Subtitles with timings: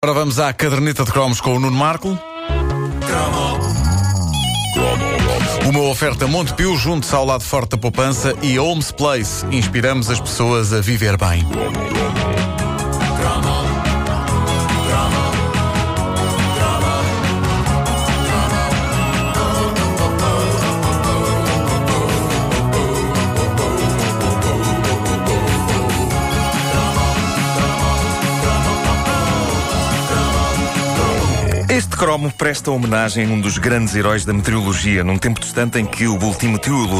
[0.00, 2.16] Agora vamos à caderneta de cromos com o Nuno Marco.
[5.68, 9.44] Uma oferta Montepio junto ao lado forte da poupança e Holmes Place.
[9.50, 11.44] Inspiramos as pessoas a viver bem.
[31.98, 36.06] Cromo presta homenagem a um dos grandes heróis da meteorologia, num tempo distante em que
[36.06, 36.94] o boletim meteorológico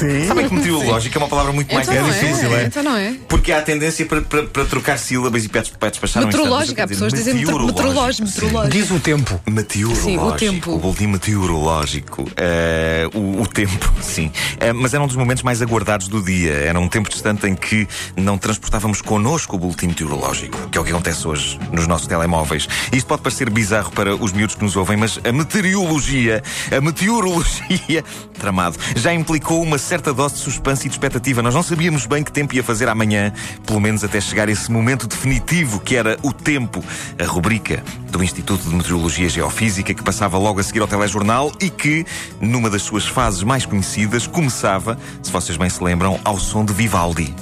[0.00, 0.26] Sim.
[0.26, 2.66] Sabem que meteorológico é uma palavra muito mais Então não difícil, é, é?
[2.66, 3.14] então não é.
[3.28, 6.36] Porque há a tendência para, para- para trocar sílabas e para para despachar instante.
[6.36, 8.68] Meteorológica, há pessoas dizem meteorológico, meteorológico.
[8.70, 9.40] Diz o tempo.
[9.48, 10.04] Meteorológico.
[10.04, 10.78] Sim, o tempo.
[10.78, 12.28] boletim meteorológico.
[12.36, 14.30] Eh, o, o tempo, sim.
[14.58, 16.52] Eh, mas era um dos momentos mais aguardados do dia.
[16.52, 17.86] Era um tempo distante em que
[18.16, 22.68] não transportávamos connosco o boletim meteorológico, que é o que acontece hoje nos nossos telemóveis.
[22.92, 26.42] Isto pode parecer bizarro para os miúdos que nos ouvem, mas a meteorologia,
[26.76, 28.04] a meteorologia,
[28.38, 31.42] tramado, já implicou uma certa dose de suspense e de expectativa.
[31.42, 33.32] Nós não sabíamos bem que tempo ia fazer amanhã,
[33.66, 36.80] pelo menos até chegar esse momento definitivo que era o tempo,
[37.18, 41.50] a rubrica do Instituto de Meteorologia e Geofísica que passava logo a seguir ao telejornal
[41.60, 42.06] e que,
[42.40, 46.72] numa das suas fases mais conhecidas, começava, se vocês bem se lembram, ao som de
[46.72, 47.34] Vivaldi.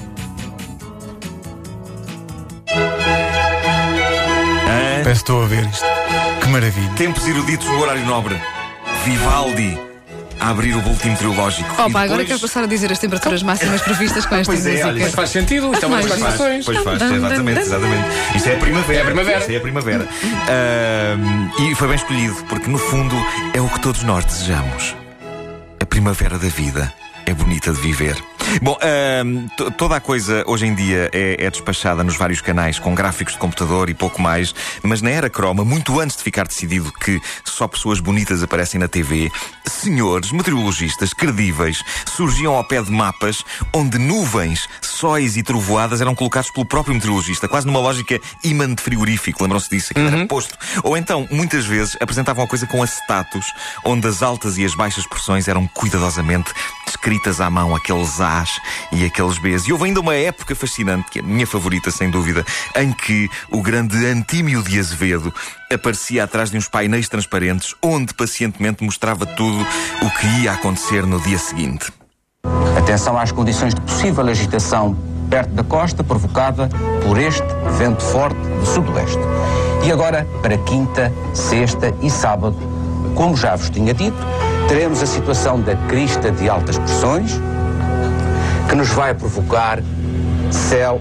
[5.05, 5.85] Parece que estou a ver isto.
[6.41, 6.95] Que maravilha.
[6.97, 8.41] Tempos eruditos no horário nobre.
[9.05, 9.88] Vivaldi
[10.41, 11.71] a abrir o boletim meteorológico.
[11.73, 14.65] Opa, E agora depois- quero passar a dizer as temperaturas máximas previstas com esta Pois
[14.67, 14.89] é, música.
[14.89, 16.65] olha, Mas faz sentido, isto é uma das condições.
[16.65, 18.09] Pois faz, exatamente, exatamente.
[18.37, 18.99] Isto é a primavera.
[18.99, 19.39] É a primavera.
[19.41, 20.09] Isto é a primavera.
[20.49, 23.15] Ahm, e foi bem escolhido, porque no fundo
[23.55, 24.95] é o que todos nós desejamos.
[25.81, 26.93] A primavera da vida
[27.27, 28.17] é bonita de viver.
[28.63, 28.77] Bom,
[29.57, 33.35] to- toda a coisa hoje em dia é, é despachada nos vários canais com gráficos
[33.35, 37.21] de computador e pouco mais, mas na era croma, muito antes de ficar decidido que
[37.45, 39.31] só pessoas bonitas aparecem na TV,
[39.67, 46.51] senhores meteorologistas credíveis surgiam ao pé de mapas onde nuvens, sóis e trovoadas eram colocados
[46.51, 49.89] pelo próprio meteorologista, quase numa lógica imã de frigorífico, lembram-se disso?
[49.93, 50.57] Aquilo era posto.
[50.83, 53.47] Ou então, muitas vezes, apresentavam a coisa com acetatos,
[53.85, 56.53] onde as altas e as baixas pressões eram cuidadosamente
[56.89, 58.21] escritas à mão, aqueles
[58.93, 59.67] E aqueles B's.
[59.67, 62.45] E houve ainda uma época fascinante, que é a minha favorita, sem dúvida,
[62.77, 65.33] em que o grande Antímio de Azevedo
[65.73, 69.67] aparecia atrás de uns painéis transparentes, onde pacientemente mostrava tudo
[70.03, 71.93] o que ia acontecer no dia seguinte.
[72.77, 74.97] Atenção às condições de possível agitação
[75.29, 76.69] perto da costa provocada
[77.05, 79.19] por este vento forte de sudoeste.
[79.85, 82.57] E agora, para quinta, sexta e sábado,
[83.15, 84.17] como já vos tinha dito,
[84.69, 87.33] teremos a situação da crista de altas pressões,
[88.69, 89.83] que nos vai provocar
[90.51, 91.01] céu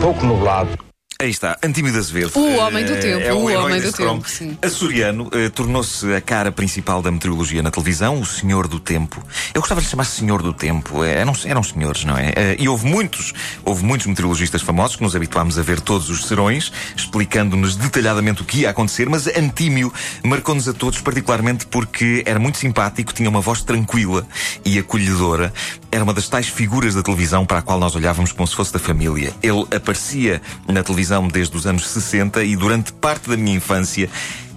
[0.00, 0.88] pouco nublado
[1.20, 2.30] Aí está, Antímio Azevedo.
[2.38, 4.56] O homem do Eh, tempo, é o herói homem do tempo, sim.
[4.62, 9.20] Açoriano eh, tornou-se a cara principal da meteorologia na televisão, o Senhor do Tempo.
[9.52, 11.02] Eu gostava de lhe chamar Senhor do Tempo.
[11.02, 12.54] Eh, eram, eram senhores, não é?
[12.56, 13.32] E houve muitos,
[13.64, 18.44] houve muitos meteorologistas famosos que nos habituámos a ver todos os serões, explicando-nos detalhadamente o
[18.44, 19.92] que ia acontecer, mas Antímio
[20.22, 24.24] marcou-nos a todos, particularmente porque era muito simpático, tinha uma voz tranquila
[24.64, 25.52] e acolhedora.
[25.98, 28.72] Era uma das tais figuras da televisão para a qual nós olhávamos como se fosse
[28.72, 29.34] da família.
[29.42, 34.08] Ele aparecia na televisão desde os anos 60 e durante parte da minha infância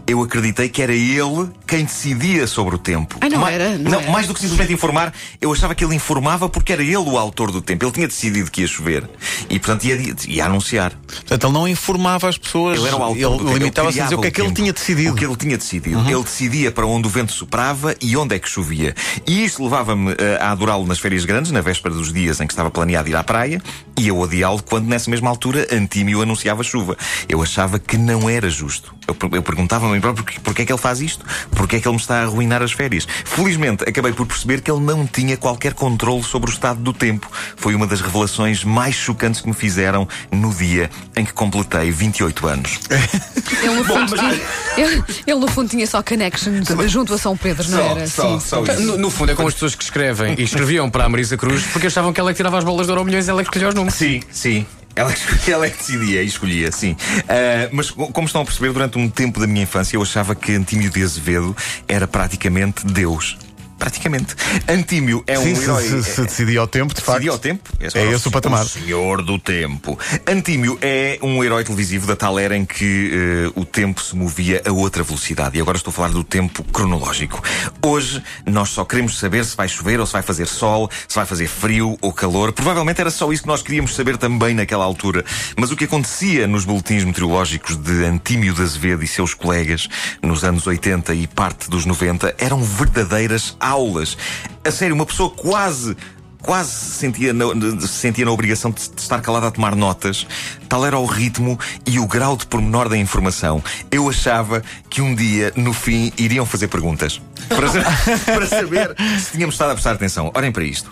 [0.06, 3.16] eu acreditei que era ele quem decidia sobre o tempo.
[3.22, 3.75] Ah, não Ma- era?
[3.75, 4.12] Não era?
[4.12, 7.50] mais do que simplesmente informar, eu achava que ele informava porque era ele o autor
[7.52, 7.85] do tempo.
[7.85, 9.09] Ele tinha decidido que ia chover
[9.51, 10.94] e, portanto, ia, ia anunciar.
[11.06, 12.79] Portanto, ele não informava as pessoas.
[12.79, 13.57] Ele era o autor tempo.
[13.57, 15.12] limitava-se a Ele dizer o que é que ele tinha decidido.
[15.12, 16.00] O que ele tinha decidido.
[16.09, 18.95] Ele decidia para onde o vento soprava e onde é que chovia.
[19.28, 22.53] E isto levava-me eh, a adorá-lo nas férias grandes, na véspera dos dias em que
[22.53, 23.61] estava planeado ir à praia,
[23.97, 26.95] e eu odiá-lo quando, nessa mesma altura, Antímio anunciava chuva.
[27.28, 28.95] Eu achava que não era justo.
[29.07, 31.25] Eu, eu perguntava-me próprio porquê é que ele faz isto?
[31.51, 33.06] Porquê é que ele me está a arruinar as férias?
[33.25, 37.29] Felizmente, acabei por perceber que ele não tinha qualquer controle sobre o estado do tempo.
[37.57, 42.47] Foi uma das revelações mais chocantes que me fizeram no dia em que completei 28
[42.47, 42.79] anos.
[43.61, 44.41] Ele no, fundo, tinha,
[44.78, 48.08] ele, ele, no fundo tinha só connections junto a São Pedro, não era?
[48.08, 48.40] Sim.
[48.79, 51.64] No, no fundo é como as pessoas que escrevem e escreviam para a Marisa Cruz
[51.72, 53.43] porque achavam que ela é que tirava as bolas de euro milhões e ela é
[53.43, 53.97] que escolhia os números.
[53.97, 54.66] Sim, sim.
[54.96, 55.14] Ela,
[55.47, 56.96] ela é que decidia e escolhia, sim.
[57.29, 60.34] Ah, mas co- como estão a perceber, durante um tempo da minha infância eu achava
[60.34, 61.55] que Antímio de Azevedo
[61.87, 63.37] era praticamente Deus.
[63.81, 64.35] Praticamente.
[64.69, 65.83] Antímio é um Sim, se, herói.
[65.83, 67.17] se, se decidir ao tempo, de facto.
[67.17, 67.69] Decidir ao tempo.
[67.79, 68.63] É esse o patamar.
[68.63, 69.97] senhor do tempo.
[70.28, 74.61] Antímio é um herói televisivo da tal era em que eh, o tempo se movia
[74.63, 75.57] a outra velocidade.
[75.57, 77.41] E agora estou a falar do tempo cronológico.
[77.83, 81.25] Hoje nós só queremos saber se vai chover ou se vai fazer sol, se vai
[81.25, 82.51] fazer frio ou calor.
[82.51, 85.25] Provavelmente era só isso que nós queríamos saber também naquela altura.
[85.57, 89.89] Mas o que acontecia nos boletins meteorológicos de Antímio de Azevedo e seus colegas
[90.22, 94.18] nos anos 80 e parte dos 90 eram verdadeiras aulas.
[94.64, 95.96] A sério, uma pessoa quase
[96.41, 97.46] quase se sentia na,
[97.82, 100.26] se sentia na obrigação de, de estar calada a tomar notas.
[100.68, 103.64] Tal era o ritmo e o grau de pormenor da informação.
[103.91, 107.22] Eu achava que um dia, no fim, iriam fazer perguntas.
[107.47, 107.70] Para,
[108.34, 110.32] para saber se tínhamos estado a prestar atenção.
[110.34, 110.91] Olhem para isto.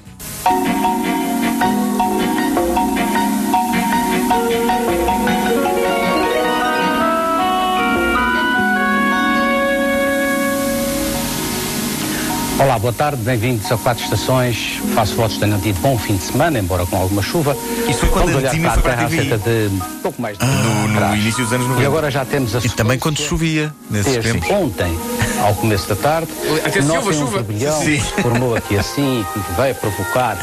[12.60, 14.80] Olá, boa tarde, bem-vindos a Quatro Estações.
[14.94, 17.56] Faço votos de tenham tido bom fim de semana, embora com alguma chuva.
[17.88, 19.70] Isso foi quando Vamos olhar para a Terra há cerca de
[20.04, 21.88] pouco mais de um No, no início dos anos E 90.
[21.88, 24.50] agora já temos a E também quando chovia, nesses Desde tempos.
[24.52, 25.00] ontem,
[25.42, 26.28] ao começo da tarde,
[26.66, 27.32] Até notem chuva, um chuva.
[27.38, 30.38] turbilhão que se formou aqui assim e que veio provocar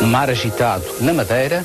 [0.00, 1.64] um mar agitado na Madeira.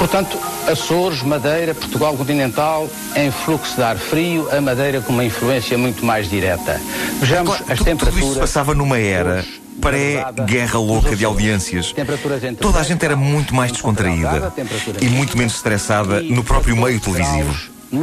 [0.00, 5.76] Portanto, Açores, Madeira, Portugal continental, em fluxo de ar frio, a Madeira com uma influência
[5.76, 6.80] muito mais direta.
[7.20, 8.32] Vejamos Claro, as tu- tudo temperaturas.
[8.32, 9.44] se passava numa era
[9.78, 11.92] pré-guerra louca de audiências.
[11.92, 14.50] Temperaturas Toda a gente era 10 muito mais descontraída
[15.02, 17.70] e muito menos estressada no próprio meio 14 televisivo.
[17.92, 17.98] E,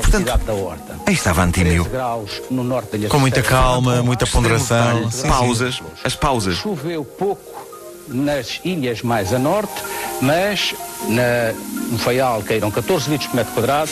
[0.00, 0.96] portanto, cidade da Horta.
[1.06, 3.08] Aí estava 13 Antímio.
[3.10, 5.10] Com muita calma, muita ponderação.
[5.10, 5.28] Sim, sim.
[5.28, 6.56] Pausas, as pausas.
[6.56, 7.66] Choveu pouco
[8.08, 9.72] nas ilhas mais a norte,
[10.20, 10.74] mas
[11.08, 11.52] na,
[11.90, 13.90] no Faial caíram 14 litros por metro quadrado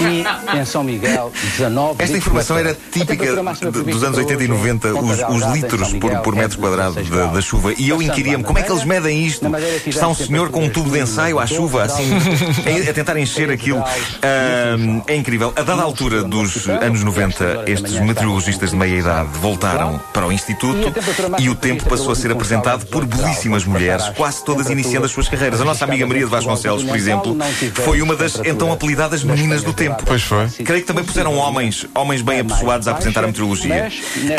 [0.00, 0.24] e
[0.58, 3.48] em São Miguel 19 Esta litros informação por era metro quadrado.
[3.48, 6.18] A típica dos anos para 80 e hoje em 90, Ponta os, os litros por,
[6.18, 7.72] por é metro quadrado 16 da, da chuva.
[7.76, 9.46] E eu inquiria-me como é que eles medem isto?
[9.86, 12.08] Está um senhor com um tubo de ensaio à chuva, assim,
[12.88, 13.78] a, tentar encher aquilo.
[13.78, 15.52] Ahm, é incrível.
[15.56, 20.92] A dada altura dos anos 90, estes meteorologistas de meia idade voltaram para o Instituto
[21.38, 25.28] e o tempo passou a ser apresentado por belíssimas mulheres, quase todas iniciando as suas
[25.28, 25.60] carreiras.
[25.60, 27.36] A nossa amiga Maria de Vasconcelos, por exemplo,
[27.84, 30.02] foi uma das então apelidadas meninas do tempo.
[30.06, 30.46] Pois foi.
[30.48, 33.88] Creio que também puseram homens, homens bem apessoados a apresentar a meteorologia,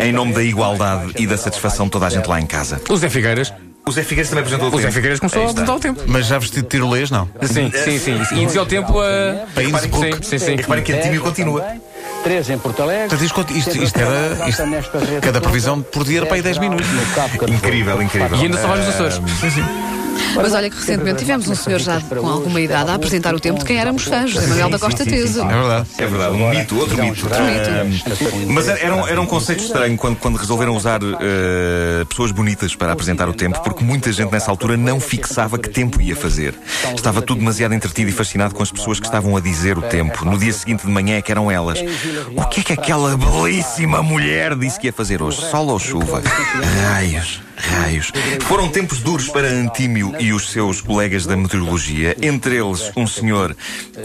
[0.02, 2.80] em nome da igualdade e da satisfação de toda a gente lá em casa.
[2.88, 3.52] O Zé Figueiras.
[3.86, 4.94] O Zé Figueiredo também apresentou o O Zé tempo.
[4.94, 6.02] Figueiras começou a mudar o tempo.
[6.06, 7.26] Mas já vestido de tirolês, não.
[7.42, 8.42] Sim, sim, sim.
[8.42, 9.46] E dizia o tempo a.
[9.54, 10.16] Para Innsbruck.
[10.18, 10.52] Sim, sim, sim.
[10.52, 11.64] E reparem que Antímio continua.
[12.22, 13.08] 3 em Porto Alegre.
[13.08, 14.48] Portanto, isto, isto, isto era.
[14.48, 14.62] isto-
[15.22, 16.86] cada previsão por dia era para aí 10 minutos.
[17.48, 18.36] Incrível, incrível.
[18.38, 19.20] E ainda só vai nos Açores.
[20.34, 23.58] Mas olha que recentemente tivemos um senhor já com alguma idade a apresentar o tempo
[23.58, 25.42] de quem éramos fãs, José Manuel da Costa Teso.
[25.42, 25.88] É verdade.
[25.98, 27.28] É verdade, um mito, outro mito.
[27.32, 27.84] Ah,
[28.46, 32.92] mas era, um, era um conceito estranho quando, quando resolveram usar eh, pessoas bonitas para
[32.92, 36.54] apresentar o tempo, porque muita gente nessa altura não fixava que tempo ia fazer.
[36.94, 40.24] Estava tudo demasiado entretido e fascinado com as pessoas que estavam a dizer o tempo.
[40.24, 41.78] No dia seguinte de manhã é que eram elas.
[42.36, 45.40] O que é que aquela belíssima mulher disse que ia fazer hoje?
[45.50, 46.22] Sol ou chuva?
[46.88, 47.49] Raios.
[47.60, 48.10] Raios.
[48.42, 53.56] Foram tempos duros para Antímio e os seus colegas da meteorologia, entre eles um senhor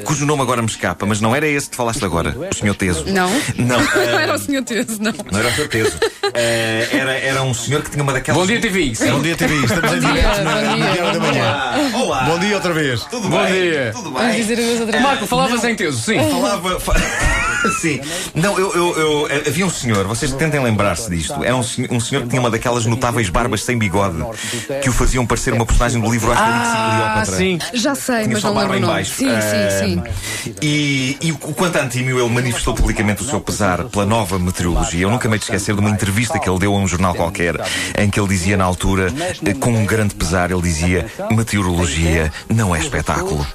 [0.04, 3.06] cujo nome agora me escapa, mas não era esse que falaste agora, o senhor Teso.
[3.07, 3.30] Não?
[3.57, 5.13] Não, Não era o senhor Teso, não.
[5.31, 5.98] não era o senhor Teso.
[6.34, 8.42] Eh, era, era um senhor que tinha uma daquelas.
[8.42, 8.94] Bom dia, TV.
[8.96, 9.12] Sim.
[9.12, 9.56] Bom dia, TV.
[9.66, 11.44] Estamos em dia, direto na bom da Manhã.
[11.46, 12.24] Olá, olá.
[12.25, 13.04] Bom dia outra vez.
[13.06, 13.54] Tudo Bom bem?
[13.54, 13.92] dia.
[13.94, 14.36] Tudo Vamos bem?
[14.42, 15.04] dizer adeus outra vez.
[15.04, 16.18] Marco, falavas em teso, sim.
[16.18, 16.80] Falava.
[17.81, 18.00] Sim.
[18.33, 21.44] Não, eu, eu, eu- Havia um senhor, vocês tentem lembrar-se disto.
[21.44, 24.17] Era um, senhor- um senhor que tinha uma daquelas notáveis barbas sem bigode
[24.81, 27.38] que o faziam parecer uma personagem do livro Asterix e Ah, Cleópatra.
[27.38, 27.59] sim.
[27.73, 28.94] Já sei, Tinha mas só não barba lembro o em nome.
[28.94, 29.15] baixo.
[29.15, 30.03] Sim, sim, sim.
[30.06, 34.37] Ah, E, e o quanto a Antímio, ele manifestou publicamente o seu pesar pela nova
[34.40, 35.01] meteorologia.
[35.04, 37.56] Eu nunca me esquecer de uma entrevista que ele deu a um jornal qualquer,
[37.97, 39.13] em que ele dizia na altura,
[39.45, 43.45] eh, com um grande pesar, ele dizia: meteorologia não é espetáculo.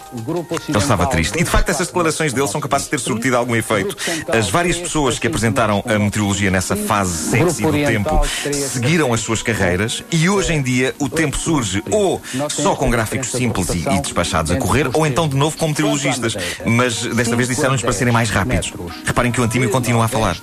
[0.68, 1.38] Ele estava triste.
[1.38, 3.96] E de facto, essas declarações dele são capazes de ter surtido algum efeito.
[4.33, 8.21] As várias pessoas que apresentaram a meteorologia nessa fase sexy do tempo
[8.52, 13.30] seguiram as suas carreiras e hoje em dia o tempo surge ou só com gráficos
[13.30, 16.37] simples e, e despachados a correr, ou então de novo com meteorologistas.
[16.64, 18.73] Mas desta vez disseram-nos para serem mais rápidos.
[19.04, 20.37] Reparem que o Antímio continua a falar.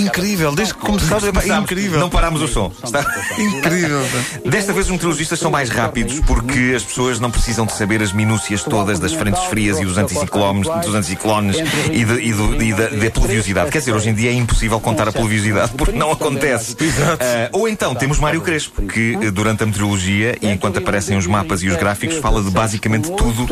[0.00, 1.24] Incrível, desde que começámos.
[1.24, 2.00] É incrível.
[2.00, 2.72] Não parámos o som.
[2.82, 3.04] Está...
[3.38, 4.00] Incrível.
[4.44, 8.12] Desta vez os meteorologistas são mais rápidos porque as pessoas não precisam de saber as
[8.12, 11.56] minúcias todas das frentes frias e dos anticiclones, dos anticiclones
[11.92, 13.70] e, de- e do- medida da pluviosidade.
[13.70, 16.76] Quer dizer, hoje em dia é impossível contar a pluviosidade porque não acontece.
[17.18, 21.26] Ah, ou então temos Mário Crespo, que eh, durante a meteorologia e enquanto aparecem os
[21.26, 23.46] mapas e os gráficos, fala de basicamente tudo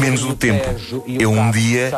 [0.00, 0.68] menos do tempo.
[1.06, 1.92] Eu um dia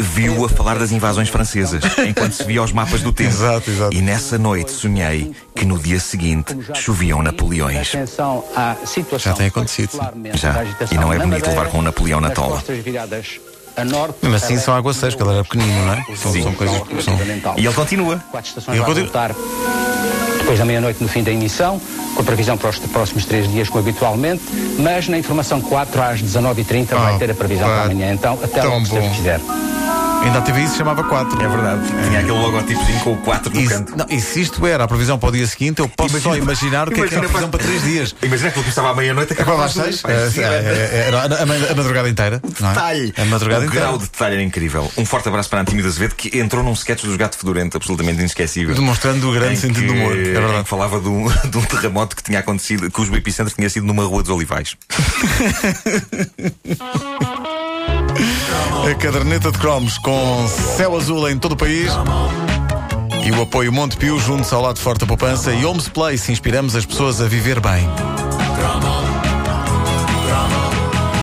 [0.00, 3.30] vi-o a falar das invasões francesas, enquanto se via os mapas do tempo.
[3.30, 3.96] Exato, exato.
[3.96, 7.92] E nessa noite sonhei que no dia seguinte choviam Napoleões.
[9.18, 9.98] Já tem acontecido.
[10.34, 10.64] Já.
[10.90, 12.62] E não é bonito levar com um Napoleão na tola.
[14.22, 16.04] Mesmo assim são aguaceiros, porque ele era pequenino, não é?
[16.16, 16.42] São, Sim.
[16.42, 17.18] são coisas que são.
[17.56, 18.22] E ele continua.
[18.30, 19.34] Quatro estações Ele continua- voltar
[20.38, 21.80] depois da meia-noite no fim da emissão,
[22.14, 24.42] com a previsão para os próximos três dias, como habitualmente,
[24.78, 28.12] mas na informação 4 às 19h30 vai Oh, ter a previsão para amanhã.
[28.12, 29.10] Então, até tão lá que bom.
[29.14, 29.40] quiser.
[30.24, 31.42] Ainda a TVI se chamava 4.
[31.42, 31.80] É verdade.
[32.08, 33.96] Tinha aquele logotipozinho com o 4 no E, canto.
[33.96, 36.44] não, e se isto era a previsão para o dia seguinte, eu posso só Imagina-
[36.44, 38.16] imaginar o que é que era a previsão para para- três dias.
[38.22, 40.02] Imagina que ele começava à meia-noite e Acabava às às seis?
[40.02, 40.38] duas.
[40.38, 42.40] É, é, é, Era a, madrugada inteira.
[42.60, 42.72] Não é?
[42.72, 43.14] Detalhe.
[43.18, 43.86] A madrugada o inteira.
[43.86, 44.90] grau de detalhe era incrível.
[44.96, 48.18] Um forte abraço para a Antímida Azevedo que entrou num sketch dos Gato Fedorento absolutamente
[48.20, 48.74] inesquecível.
[48.74, 50.16] Demonstrando o grande sentido do humor.
[50.18, 50.68] É verdade.
[50.68, 54.22] falava de um, de um terremoto que tinha acontecido, cujo epicentro tinha sido numa rua
[54.22, 54.76] dos Olivais.
[58.90, 61.90] A caderneta de cromos com céu azul em todo o país.
[63.24, 66.30] E o apoio Montepio junto ao lado forte da poupança e Homes Place.
[66.30, 67.88] Inspiramos as pessoas a viver bem.